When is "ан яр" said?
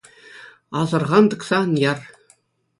1.63-1.99